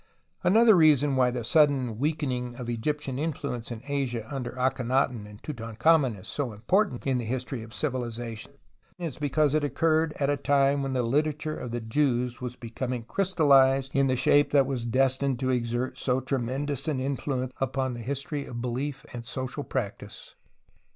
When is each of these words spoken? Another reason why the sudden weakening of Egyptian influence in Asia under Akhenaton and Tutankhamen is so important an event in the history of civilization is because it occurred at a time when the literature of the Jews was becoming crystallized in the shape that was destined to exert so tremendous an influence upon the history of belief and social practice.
Another 0.43 0.73
reason 0.75 1.15
why 1.15 1.29
the 1.29 1.43
sudden 1.43 1.99
weakening 1.99 2.55
of 2.55 2.67
Egyptian 2.67 3.19
influence 3.19 3.69
in 3.69 3.83
Asia 3.87 4.25
under 4.33 4.49
Akhenaton 4.53 5.27
and 5.27 5.39
Tutankhamen 5.43 6.15
is 6.17 6.27
so 6.27 6.53
important 6.53 7.05
an 7.05 7.09
event 7.09 7.11
in 7.11 7.17
the 7.19 7.25
history 7.31 7.61
of 7.61 7.71
civilization 7.71 8.53
is 8.97 9.19
because 9.19 9.53
it 9.53 9.63
occurred 9.63 10.13
at 10.19 10.27
a 10.27 10.37
time 10.37 10.81
when 10.81 10.93
the 10.93 11.03
literature 11.03 11.55
of 11.55 11.69
the 11.69 11.81
Jews 11.81 12.41
was 12.41 12.55
becoming 12.55 13.03
crystallized 13.03 13.91
in 13.95 14.07
the 14.07 14.15
shape 14.15 14.49
that 14.53 14.65
was 14.65 14.85
destined 14.85 15.37
to 15.41 15.51
exert 15.51 15.99
so 15.99 16.19
tremendous 16.19 16.87
an 16.87 16.99
influence 16.99 17.53
upon 17.61 17.93
the 17.93 17.99
history 18.01 18.45
of 18.47 18.59
belief 18.59 19.05
and 19.13 19.23
social 19.23 19.63
practice. 19.63 20.33